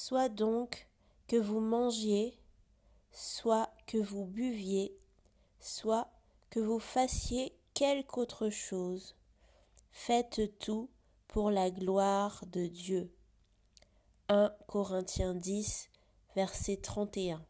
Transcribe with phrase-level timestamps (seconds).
[0.00, 0.88] Soit donc
[1.26, 2.38] que vous mangiez,
[3.10, 4.96] soit que vous buviez,
[5.58, 6.08] soit
[6.50, 9.16] que vous fassiez quelque autre chose,
[9.90, 10.88] faites tout
[11.26, 13.12] pour la gloire de Dieu.
[14.28, 15.90] 1 Corinthiens 10,
[16.36, 17.44] verset 31.